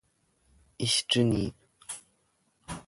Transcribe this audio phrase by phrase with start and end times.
[0.79, 1.53] Ich genie